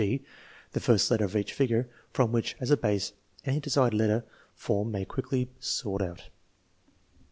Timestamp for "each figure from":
1.35-2.31